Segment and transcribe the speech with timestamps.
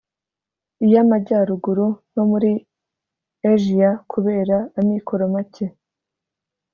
[0.85, 2.51] iy’Amajyaruguru no muri
[3.51, 5.65] Asia kubera amikoro make